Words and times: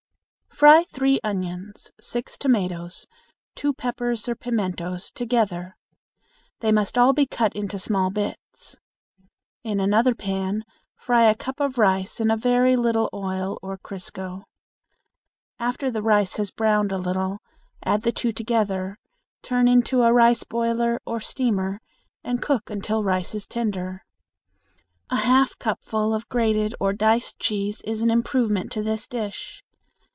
Fry 0.61 0.83
3 0.83 1.19
onions, 1.23 1.91
6 1.99 2.37
tomatoes, 2.37 3.07
2 3.55 3.73
peppers 3.73 4.29
or 4.29 4.35
pimentos 4.35 5.09
together. 5.09 5.75
They 6.59 6.71
must 6.71 6.99
all 6.99 7.13
be 7.13 7.25
cut 7.25 7.55
into 7.55 7.79
small 7.79 8.11
bits. 8.11 8.77
In 9.63 9.79
another 9.79 10.13
pan 10.13 10.63
fry 10.95 11.23
a 11.23 11.33
cup 11.33 11.59
of 11.59 11.79
rice 11.79 12.19
in 12.19 12.29
a 12.29 12.37
very 12.37 12.75
little 12.75 13.09
oil 13.11 13.57
or 13.63 13.75
crisco. 13.75 14.43
After 15.57 15.89
the 15.89 16.03
rice 16.03 16.35
has 16.35 16.51
browned 16.51 16.91
a 16.91 16.97
little, 16.99 17.39
add 17.83 18.03
the 18.03 18.11
two 18.11 18.31
together, 18.31 18.99
turn 19.41 19.67
into 19.67 20.03
a 20.03 20.13
rice 20.13 20.43
boiler 20.43 20.99
or 21.07 21.19
steamer 21.19 21.81
and 22.23 22.39
cook 22.39 22.69
until 22.69 23.03
rice 23.03 23.33
is 23.33 23.47
tender. 23.47 24.05
A 25.09 25.21
half 25.21 25.57
cupful 25.57 26.13
of 26.13 26.29
grated 26.29 26.75
or 26.79 26.93
diced 26.93 27.39
cheese 27.39 27.81
is 27.81 28.01
an 28.03 28.11
improvement 28.11 28.71
to 28.73 28.83
this 28.83 29.07
dish. 29.07 29.63